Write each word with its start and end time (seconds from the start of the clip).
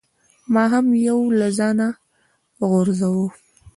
ما 0.53 0.63
هم 0.73 0.85
یو 0.91 1.01
یو 1.07 1.19
له 1.39 1.47
ځانه 1.57 1.87
غورځاوه. 2.69 3.27